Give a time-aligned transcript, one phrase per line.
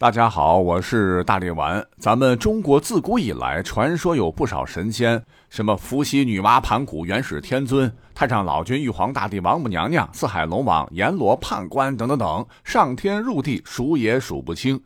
[0.00, 1.84] 大家好，我是大力丸。
[1.98, 14.80] 咱们中国自古以来，传说有不少神仙，什么伏羲、女娲、盘古、元始天尊、太上老君、玉皇大帝、王母娘娘、四海龙王、阎罗、判官等等等，上天入地数也数不清。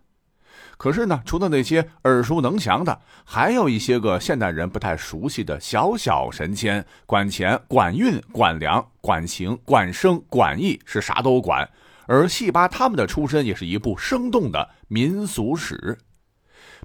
[0.79, 11.69] 可是呢，除了那些耳熟能详的，还有一些个现代人不太熟悉的小小神仙，管钱、管运、管粮、管情、管生、管义，是啥都管。
[12.07, 15.99] 而戏巴他们的出身也是一部生动的民俗史，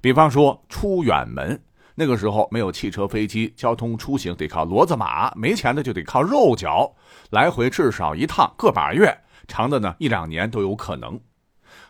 [0.01, 1.59] 比方说出远门，
[1.95, 6.95] 那个时候没有汽车、飞机，交通出行得靠骡子马，没钱的就得靠肉脚，
[7.31, 11.19] 来回至少一趟个把月，长的呢一两年都有可能。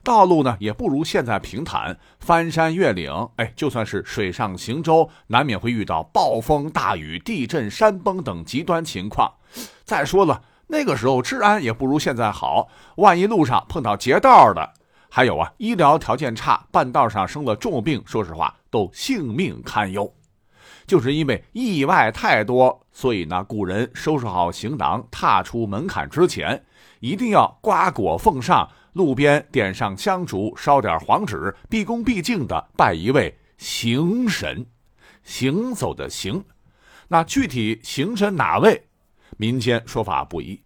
[0.03, 9.33] 道路呢也不如现在平坦，翻山越岭，哎，就算是水上行舟，难免会遇到暴风大雨、地震、山崩等极端情况。
[9.83, 10.41] 再说了。
[10.67, 12.67] 那个时候治安也不如现在好，
[12.98, 14.73] 万一路上碰到劫道的，
[15.09, 20.14] 还有啊，医疗条件差，半道上生了重病，说实话都性命堪忧。
[20.86, 26.66] 就是因为意外太多，所以呢，古人收拾好行囊，踏出门槛之前，
[27.00, 34.66] 一定要瓜果奉上，路边点上香烛，烧点黄纸，毕恭毕敬的拜一位行神，
[35.23, 36.44] 行走的行。
[37.08, 38.84] 那具体行神哪位？
[39.36, 40.59] 民间说法不一，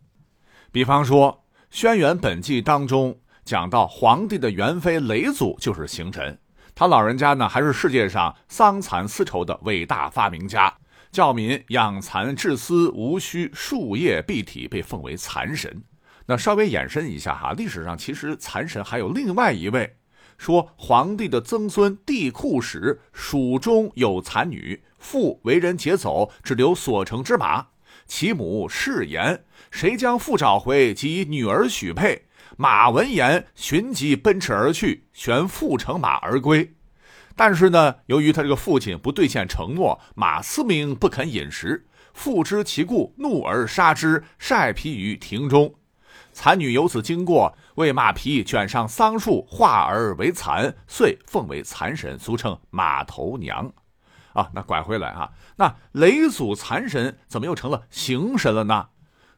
[0.73, 6.39] 比方说《轩辕本纪》当中讲到，皇帝的元妃雷祖就是行神。
[6.73, 10.73] 他老人家呢，还是世界上桑蚕丝绸的伟大发明家，
[11.11, 15.83] 教民养蚕制丝无需树叶蔽体，被奉为蚕神。
[16.27, 19.97] 那稍微延伸一下哈，历史上其实蚕神还有另外一位，
[20.37, 27.67] 说皇帝的曾孙帝喾时，蜀中有蚕女，父为人劫走，只留所乘之马。
[28.13, 32.25] 其母誓言：“谁将父找回，即女儿许配。”
[32.57, 36.73] 马闻言，寻即奔驰而去，旋父乘马而归。
[37.37, 41.87] 但是呢，由于他这个父亲不兑现承诺，马思明不肯饮食。
[42.13, 45.73] 父知其故，怒而杀之，晒皮于庭中。
[46.33, 53.71] 蚕女由此经过，为马皮卷上桑树，化而为蚕，遂奉为蚕神，俗称马头娘。
[54.33, 58.89] 啊，那拐回来啊，那雷祖残神怎么又成了行神了呢？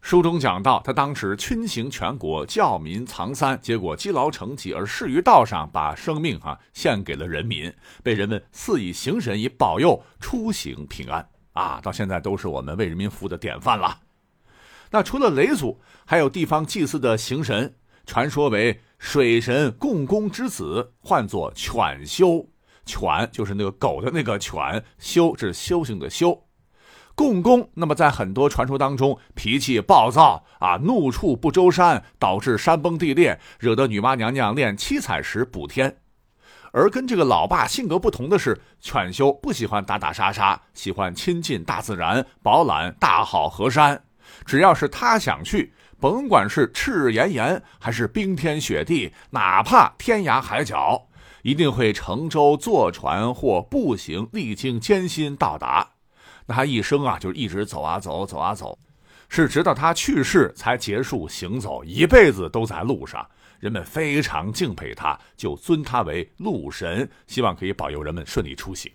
[0.02, 11.80] 书中讲到，他当时群行全国，教民藏三，结果积劳成疾而逝于道上，把生命啊献给了人民，被人们赐以行神，以保佑出行平安啊。
[11.82, 14.02] 到现在都是我们为人民服务的典范了。
[14.92, 17.74] 那除了雷祖，还有地方祭祀的行神，
[18.06, 22.46] 传说为水神共工之子，唤作犬修。
[22.86, 26.44] 犬就是那个狗的那个犬，修是修行的修。
[27.16, 35.98] 共工，那么在很多传说当中，脾气暴躁啊，怒触不周山，导致山崩地裂，惹得女娲娘娘炼七彩石补天。
[36.72, 44.04] 而跟这个老爸性格不同的是，犬修不喜欢打打杀杀，喜欢亲近大自然，饱览大好河山。
[44.44, 51.10] 只要是他想去，甭管是赤炎炎还是冰天雪地，哪怕天涯海角。
[51.44, 55.92] 一定会乘舟、坐船或步行，历经艰辛到达。
[56.48, 58.78] 那他一生啊，就一直走啊走，走啊走，
[59.30, 63.26] 是直到他去世才结束行走，一辈子都在路上。
[63.60, 68.92] 人们非常敬佩他，就尊他为路神，希望可以保佑人们顺利出行。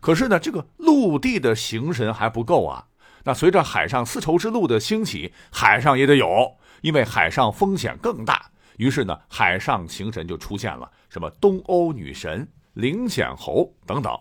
[0.00, 2.86] 可是呢，这个陆地的行神还不够啊。
[3.24, 8.51] 那随着海上丝绸之路的兴起，海上也得有，因为海上风险更大。
[8.82, 14.12] 于是呢，海上行神就出现了，什么东欧女神、灵显侯等等。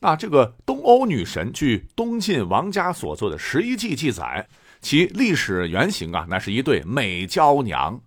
[0.00, 4.48] 那这个东欧女神，据东晋王家所作的《十一记》记载，
[4.80, 8.00] 其历史原型啊，那是一对美娇娘。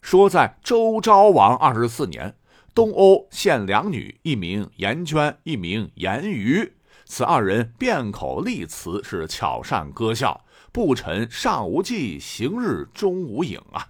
[0.00, 2.34] 说在周昭王二十四年，
[2.74, 6.72] 东欧献两女，一名颜娟，一名颜瑜。
[7.04, 13.86] 此二人辩口立辞，是巧善歌笑，不臣上无迹，行日终无影啊。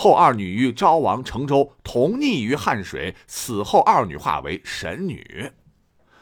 [0.00, 5.52] 后二女与昭王乘舟同溺于汉水，死后二女化为神女。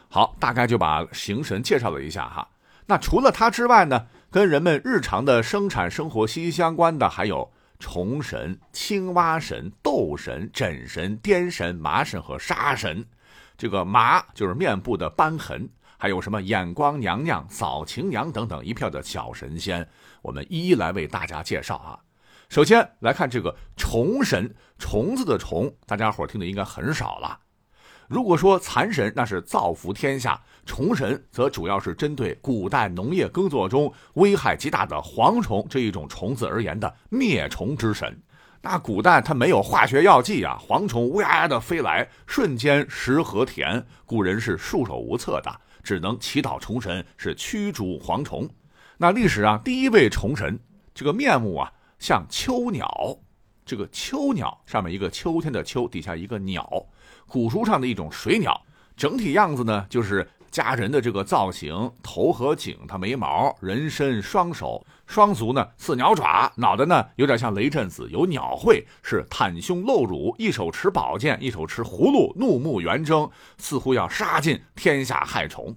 [0.09, 2.49] 好，大概就把行神介绍了一下哈。
[2.87, 13.07] 那除了他之外呢，跟人们日常的生产生活息息相关的还有虫神、青蛙神、斗神、枕神、颠神、麻神和沙神。
[13.57, 19.89] 这个麻就是面部的斑痕，还有什么眼光娘娘、扫晴娘等等一票的小神仙，
[20.23, 22.01] 我们一一来为大家介绍啊。
[22.49, 27.39] 首先来看这个虫神，虫子的虫，大家伙听的应该很少了。
[28.09, 38.19] 如果说蚕神那是造福天下，虫神则主要是针对古代农业耕作中危害极大的蝗虫这一种虫子而言的灭虫之神。
[38.63, 48.49] 那古代它没有化学药剂啊，蝗虫乌压压的飞来，瞬间食禾田，古人是束手无策的，只能祈祷虫神是驱逐蝗虫。
[48.97, 50.59] 那历史上第一位虫神，
[50.95, 53.19] 这个面目啊像秋鸟，
[53.65, 56.87] 这个秋鸟上面一个秋天的秋，底下一个鸟，
[57.27, 58.61] 古书上的一种水鸟，
[58.97, 64.85] 整体样子呢就是家人的这个造型，头和颈，它没毛，人身双手。
[65.07, 75.75] 双足呢似鸟爪，脑袋呢有点像雷震子，有鸟喙，是袒胸露乳，一手持宝剑，一手持葫芦，怒目圆睁，似乎要杀尽天下害虫。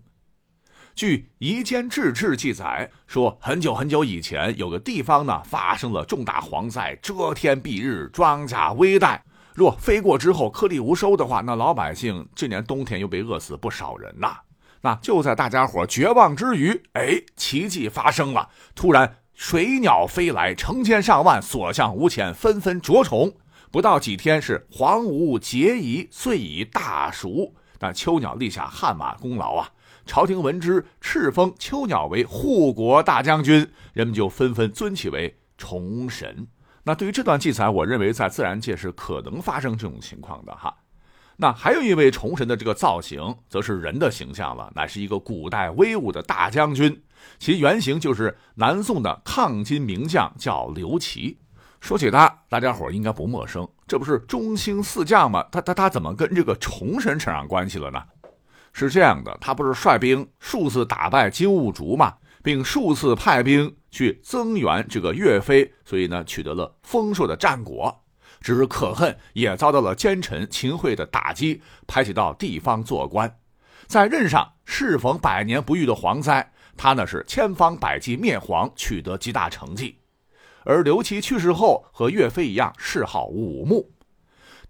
[0.95, 9.19] 据《夷坚志志》记载说，很久很久以前，有个地方呢发生了重大蝗灾，遮天蔽日，庄稼危殆。
[9.53, 14.37] 若飞过之后颗粒无收的话，那老百姓这年冬天又被饿死不少人呐。
[14.81, 19.17] 那就在大家伙绝望之余，哎，奇迹发生了，突然。
[19.33, 23.33] 水鸟飞来，成千上万，所向无前，纷纷着虫。
[23.71, 27.51] 不到几天，是黄吴结夷，遂以大熟。
[27.79, 29.69] 但秋鸟立下汗马功劳啊！
[30.05, 36.47] 朝廷闻之，敕封秋鸟为护国大将军，人们就纷纷尊其为崇神。
[36.83, 40.75] 那对于这段记载，我认为在自然界是可能发生这种情况的哈。
[41.37, 47.03] 那还有一位崇神的这个造型，则是人的形象了，乃是一个古代威武的大将军。
[47.39, 51.37] 其原型就是南宋的抗金名将，叫刘琦。
[51.79, 55.43] 说起他，大家伙应该不陌生，这不是中兴四将吗？
[55.51, 58.03] 他他他怎么跟这个崇神扯上关系了呢？
[58.73, 62.15] 是这样的，他不是率兵数次打败金兀术吗？
[62.43, 68.03] 并数次派兵去增援这个岳飞，所以呢，取得了丰硕的战果。
[68.39, 73.37] 只是可恨，也遭到了奸臣秦桧的打击，排挤到地方做官。
[73.85, 76.51] 在任上适逢百年不遇的蝗灾。
[76.77, 79.99] 他呢是千方百计灭蝗，取得极大成绩。
[80.63, 83.91] 而刘琦去世后，和岳飞一样，谥号武穆。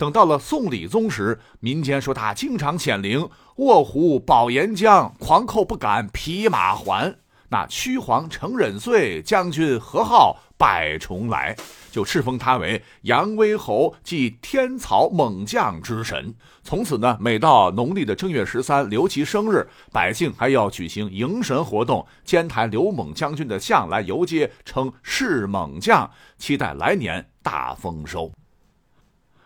[0.02, 7.16] 等到了宋理宗时，民间说他经常显灵，卧虎保岩浆，狂寇不敢匹马还。
[7.50, 11.56] 那屈皇成忍岁，将军何号百重来？
[11.92, 16.34] 就敕封他为扬威侯，即天草猛将之神。
[16.64, 26.10] 从此呢，每到农历的正月十三，刘琦生日，百姓还要举行迎神活动，监抬刘猛将军的像来游街，称是猛将，
[26.40, 28.32] 期待来年大丰收。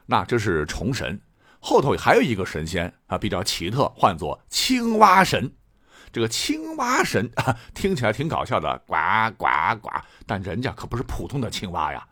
[0.06, 1.19] 那这是虫神，
[1.60, 5.52] 后头还有一个神仙啊，比较奇特，唤作青蛙神。
[6.12, 8.96] 这个青蛙神啊，听起来挺搞笑的，呱
[9.38, 9.48] 呱
[9.81, 9.90] 呱！
[10.25, 12.07] 但人家可不是普通的青蛙呀。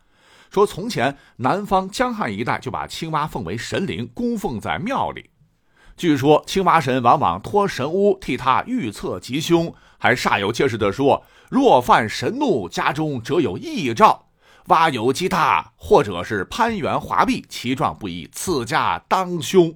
[0.50, 5.30] 说从前南方江汉一带就把青蛙奉为神灵，供奉在庙里。
[5.96, 14.26] 据说青蛙神往往托神巫替他预测吉凶，还煞有介事地说：若犯神怒，家中则有异兆；
[14.68, 19.74] 蛙有击大，或者是攀援滑壁，其状不一，此家当凶。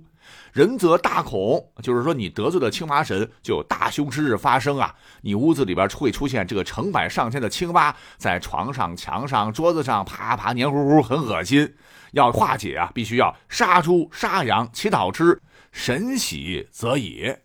[0.54, 4.96] 人则大恐，就是说你得罪了青蛙神，就有大凶之日发生啊！
[5.22, 11.76] 你屋子里边会出现这个成百上千的青蛙，在床上、墙上、桌子上爬爬，黏糊糊，很恶心。
[12.14, 15.42] 要化解啊，必须要杀猪杀羊，祈祷之，
[15.72, 17.36] 神喜则已。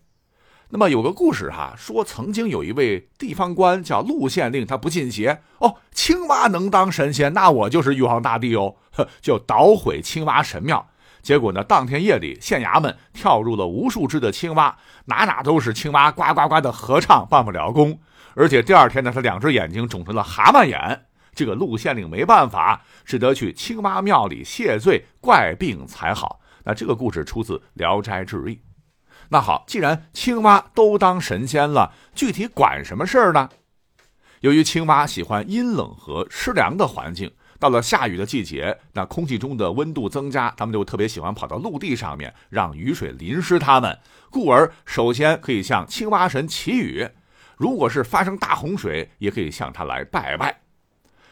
[0.73, 8.75] 那么有个故事哈，说曾经有一位地方官叫陆县令，他不信邪哦，青蛙能当神仙，那我就是玉皇大帝哦，
[9.21, 10.89] 就捣毁青蛙神庙。
[11.21, 11.63] 结果呢？
[11.63, 17.99] 当天夜里，县衙门跳入了无数只的青蛙，哪哪都是青蛙，呱呱呱的合唱，办不了工。
[18.33, 21.05] 而且第二天呢，他两只眼睛肿成了蛤蟆眼。
[21.35, 26.39] 这个陆县令没办法，只得去青蛙庙里谢罪，怪病才好。
[26.63, 28.55] 那这个故事出自《聊斋志异》。
[29.33, 33.49] 那好，既然青蛙都当神仙了，具体管什么事儿呢？
[34.41, 37.31] 由于青蛙喜欢阴冷和湿凉的环境。
[37.57, 43.97] 到了下雨的季节，那空气中的温度增加，他们就特别喜欢跑到陆地上面，让雨水淋湿它们。
[44.29, 47.07] 故而，首先可以向青蛙神祈雨；
[47.57, 50.59] 如果是发生大洪水，也可以向他来拜拜。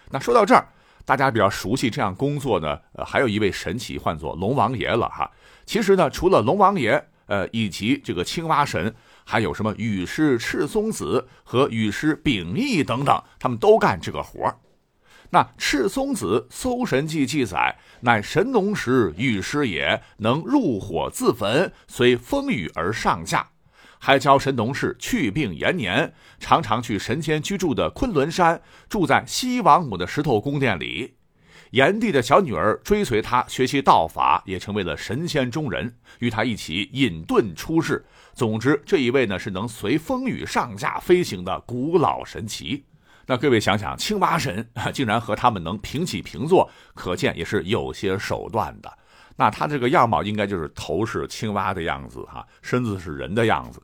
[0.09, 0.67] 那说到这儿，
[1.05, 5.29] 大家比较熟悉这样工作呢，呃，还有一位神奇，唤作龙王爷了哈。
[5.67, 14.53] 其实呢，除了龙王爷，呃，以及这个青蛙神，还有什么雨师赤松子和雨师秉义等等，他们都干这个活。
[15.29, 23.51] 那赤松子《搜神记》记载，乃神农时雨师也，能入火自焚，随风雨而上下。
[23.97, 31.13] 还教神农氏去病延年，常常去神仙居住的昆仑山，住在西王母的石头宫殿里。
[31.71, 38.05] 炎帝的小女儿追随他学习道法，也成为了神仙中人，与他一起隐遁出世。
[38.33, 42.83] 总之，这一位呢是能随风雨上下飞行的古老神奇。
[43.25, 48.91] 那各位想想，青蛙神竟然和他们能平起平坐，可见也是有些手段的。
[49.37, 53.81] 那他这个样貌应该就是头是青蛙的样子哈，身子是人的样子。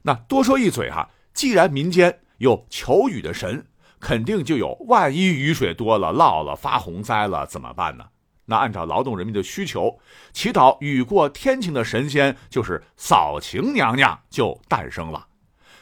[0.00, 3.62] 那多说一嘴哈，既然民间有求雨的神，
[4.02, 8.04] 肯定就有万一雨水多了涝了发洪灾了怎么办呢？
[8.46, 10.00] 那按照劳动人民的需求，
[10.32, 15.28] 祈祷雨过天晴的神仙就是扫晴娘娘就诞生了。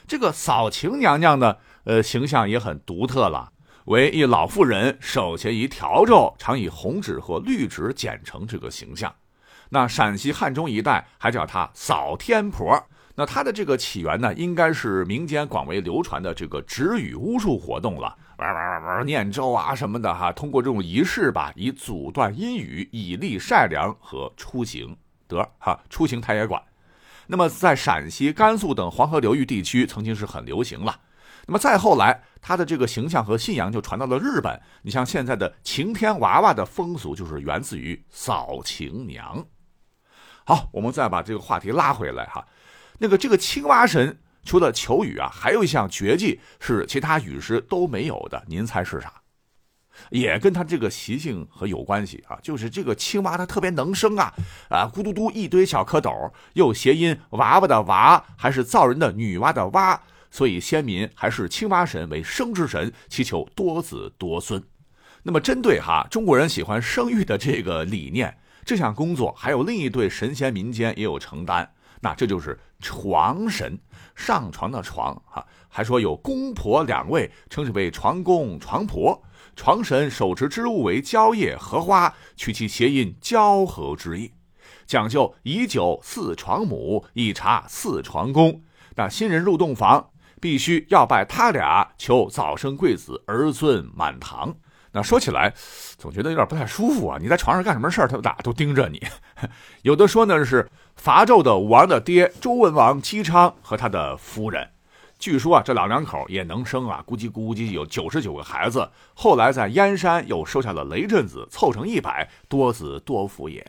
[0.06, 3.52] 这个扫晴娘娘呢，呃，形象也很独特了，
[3.86, 9.14] 为一老妇人，手携一笤帚，常以红纸或绿纸剪成这个形象。
[9.70, 12.86] 那陕西汉中一带还叫她扫天婆。
[13.20, 20.32] 那它的这个起源呢，应该是民间广为流传的这个止雨巫术活动了，玩玩玩玩念咒啊什么的哈。
[20.32, 24.96] 通过这种仪式吧，以阻断阴雨，以利晒粮和出行
[25.28, 26.62] 得哈，出行他也管。
[27.26, 30.98] 那么在陕西、甘肃等黄河流域地区，曾经是很流行了。
[31.46, 34.58] 那么再后来，它的这个形象和信仰就传到了日本。
[34.80, 39.44] 你像现在的晴天娃娃的风俗，就是源自于扫晴娘。
[40.46, 42.42] 好，我们再把这个话题拉回来哈。
[43.02, 49.12] 那个这个青蛙神除了求雨啊，还有一项绝技是其他雨师都没有的，您猜是啥？
[50.10, 54.32] 也跟他这个习性和有关系啊，就是这个青蛙它特别能生啊，
[54.68, 59.98] 啊咕嘟嘟一堆小蝌蚪，又谐音娃娃的娃，还是造人的女娲的娲，
[60.30, 64.62] 所以先民还是青蛙神为生之神，祈求多子多孙。
[65.22, 71.70] 那么针对哈中国人喜欢生育的这个理念，这项工作还有另一对神仙民间也有承担。
[72.00, 73.78] 那这就是床神，
[74.14, 78.86] 上床的床哈，还说有公婆两位，称之为床公、床。
[78.86, 79.22] 婆。
[79.56, 84.32] 床神手持之物为蕉叶、荷花，取其谐音交合之意，
[84.86, 86.66] 讲究以酒祀床。
[86.66, 88.32] 母，以茶祀床。
[88.32, 88.62] 公。
[88.94, 90.10] 那新人入洞房，
[90.40, 94.54] 必须要拜他俩，求早生贵子，儿孙满堂。
[94.92, 95.52] 那说起来，
[95.98, 97.18] 总觉得有点不太舒服啊！
[97.20, 97.54] 你在床。
[97.54, 99.00] 上干什么事儿，他俩都盯着你。
[99.82, 100.68] 有的说呢是
[101.00, 104.68] 伐纣的武王的爹周文王姬昌和他的夫人，
[105.18, 108.86] 据说啊这老两口也能生啊，估计估计有九十九个孩子。
[109.14, 113.66] 后来在燕山又收下了雷震子，凑成一百，多子多福也。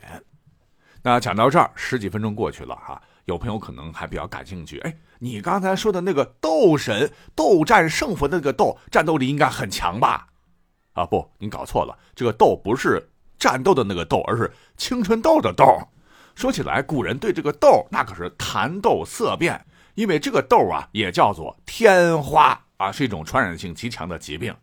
[1.02, 4.78] 那讲到这儿，十几分钟过去了哈，有朋友可能还比较感兴趣。
[4.80, 10.26] 哎，你刚才说的那个斗神斗战胜佛那个斗，战斗力应该很强吧？
[10.92, 13.08] 啊不，你搞错了，这个斗不是
[13.38, 15.64] 战斗的那个斗，而是青春痘的痘。
[16.34, 24.54] 说起来，古人对这个痘那可是谈痘色变，因为这个痘啊也叫做天花啊，是一种传染性极强的疾病。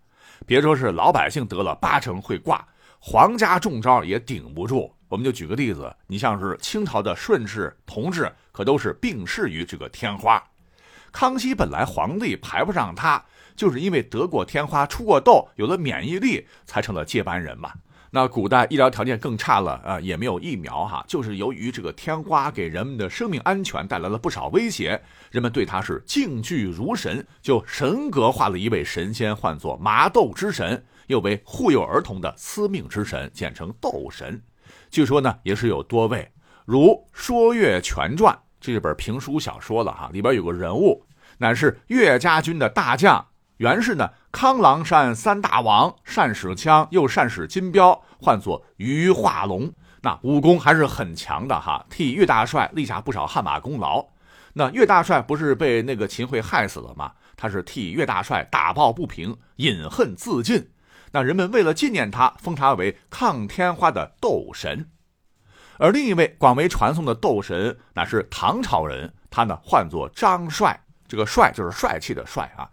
[0.46, 2.68] 别说是老百姓得了，八成会挂，
[3.00, 4.94] 皇家中招也顶不住。
[5.08, 10.44] 我们就举个例子，你像是清朝的顺治、同治，可都是病逝于这个天花。
[11.12, 13.24] 康熙本来皇帝排不上他。
[13.56, 17.74] 就是因为得过天花、出过痘，有了免疫力，才成了接班人嘛。
[18.12, 21.06] 那古代医疗条件更差了啊，也没有疫苗哈。
[21.08, 25.00] 就是由于这个天花给人们的生命安全带来了不少威胁，
[25.30, 34.42] 人们对他是敬惧如神，就神格化了一位神仙，唤作麻豆之神，又为护佑儿童的司命之神，简称豆神。
[34.90, 36.32] 据说呢，也是有多位，
[36.66, 41.06] 如《说岳全传》这本评书小说了哈，里边有个人物，
[41.38, 43.28] 乃是岳家军的大将。
[43.60, 49.70] 原是呢，康郎山三大王，善使枪，又善使金镖，唤作于化龙。
[50.02, 54.06] 那武功还是很强的哈，替岳大帅立下不少汗马功劳。
[54.54, 57.12] 那岳大帅不是被那个秦桧害死了吗？
[57.36, 60.72] 他是替岳大帅打抱不平，饮恨自尽。
[61.12, 64.90] 那人们为了纪念他，封他为抗天花的斗神。
[65.80, 70.82] 而另一位广为传颂的斗神，乃是唐朝人，他呢唤作张帅。
[71.10, 72.64] 这个帅就是帅气的帅啊。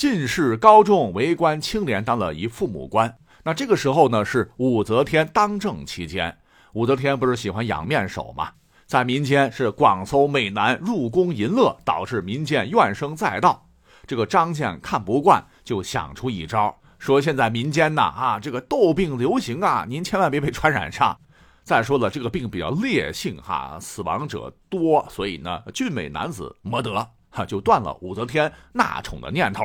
[0.00, 3.18] 进士高中，为官清廉，当了一父母官。
[3.44, 6.34] 那这个时候呢，是武则天当政期间。
[6.72, 8.50] 武则天不是喜欢养面首吗？
[8.86, 13.66] 在民间是广搜美男入宫淫乐，导致民间怨声载道。
[14.06, 21.14] 这个张健看不惯，就想出一招，说现在民间呐啊，这个痘病流行啊，您千万别被传染上。
[21.62, 29.62] 再说了，这个病比较烈性哈，死亡者多，所以呢，俊美男子没得哈，就断了武则天纳宠的念头。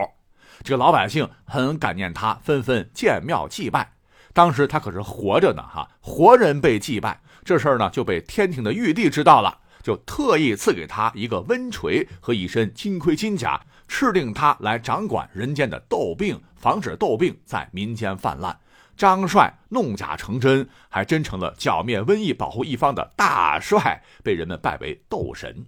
[0.64, 3.94] 这个老百姓很感念他，纷纷建庙祭拜。
[4.34, 18.60] 当时他可是活着呢，哈，活人被祭拜，这事儿呢就被天庭的玉帝知道了，就特意赐给他一个温锤和一身金盔金甲，敕令他来掌管人间的痘病，防止痘病在民间泛滥。
[18.98, 25.66] 张帅弄假成真，还真成了剿灭瘟疫、保护一方的大帅，被人们拜为斗神。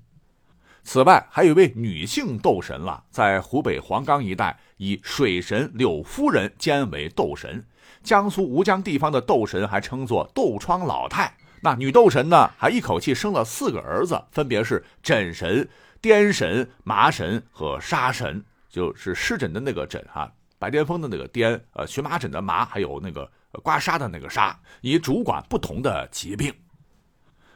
[0.84, 7.66] 此外，还有一位女性斗神了，在湖北黄冈一带，以水神柳夫人兼为斗神。
[8.04, 11.36] 江苏吴江地方的斗神还称作斗疮老太。
[11.62, 15.68] 那女斗神呢，还一口气生了四个儿子，分别是疹神、
[16.02, 23.30] 癫神、麻神和沙神，就是湿疹的那个疹哈，白癜风的那个癫，呃，荨麻疹的麻，还有那个
[23.64, 26.54] 刮痧的那个痧，以主管不同的疾病。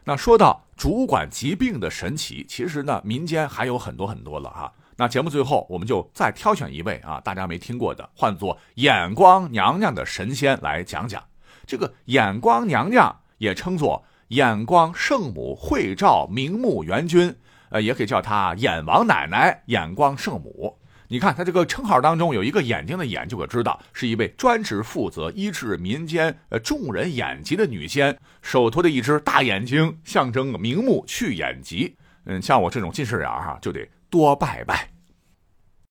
[0.03, 4.73] 那说到主管疾病的神奇，其实呢，民间还有很多很多了哈。
[5.01, 11.24] 那节目最后，我们就再挑选一位啊，大家没听过的，唤作眼光娘娘的神仙来讲讲。
[11.65, 17.36] 这个眼光娘娘也称作眼光圣母慧照明目元君，
[17.72, 20.77] 呃，也可以叫她眼王奶奶、眼光圣母。
[21.08, 31.96] 你看她这个称号当中有一个眼睛的眼，就可知道是一位专职负责医治民间呃众人眼疾的女仙，手托的一只大眼睛，象征明目去眼疾。
[32.25, 34.90] 嗯，像我这种近视眼哈，就得多拜拜。